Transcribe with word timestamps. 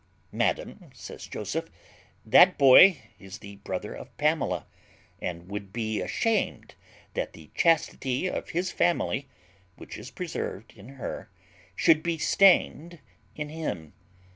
"Madam," 0.31 0.89
says 0.95 1.27
Joseph, 1.27 1.69
"that 2.25 2.57
boy 2.57 2.97
is 3.19 3.37
the 3.37 3.57
brother 3.57 3.93
of 3.93 4.17
Pamela, 4.17 4.65
and 5.21 5.47
would 5.47 5.71
be 5.71 6.01
ashamed 6.01 6.73
that 7.13 7.33
the 7.33 7.51
chastity 7.53 8.25
of 8.25 8.49
his 8.49 8.71
family, 8.71 9.27
which 9.75 9.99
is 9.99 10.09
preserved 10.09 10.73
in 10.75 10.89
her, 10.97 11.29
should 11.75 12.01
be 12.01 12.17
stained 12.17 12.97
in 13.35 13.49
him. 13.49 13.93